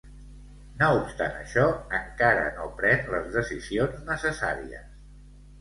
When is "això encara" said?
1.41-2.47